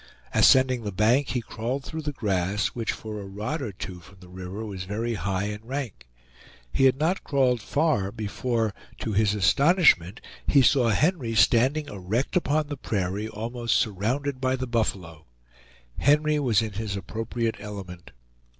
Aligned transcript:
Ascending 0.33 0.81
the 0.83 0.91
bank, 0.91 1.27
he 1.27 1.41
crawled 1.41 1.83
through 1.83 2.01
the 2.01 2.11
grass, 2.11 2.69
which 2.69 2.91
for 2.91 3.21
a 3.21 3.25
rod 3.27 3.61
or 3.61 3.71
two 3.71 3.99
from 3.99 4.17
the 4.19 4.29
river 4.29 4.65
was 4.65 4.83
very 4.85 5.13
high 5.13 5.43
and 5.43 5.63
rank. 5.63 6.07
He 6.73 6.85
had 6.85 6.97
not 6.97 7.23
crawled 7.23 7.61
far 7.61 8.11
before 8.11 8.73
to 8.97 9.13
his 9.13 9.35
astonishment 9.35 10.19
he 10.47 10.63
saw 10.63 10.89
Henry 10.89 11.35
standing 11.35 11.87
erect 11.87 12.35
upon 12.35 12.65
the 12.65 12.77
prairie, 12.77 13.27
almost 13.27 13.77
surrounded 13.77 14.41
by 14.41 14.55
the 14.55 14.65
buffalo. 14.65 15.27
Henry 15.99 16.39
was 16.39 16.63
in 16.63 16.73
his 16.73 16.95
appropriate 16.95 17.57
element. 17.59 18.09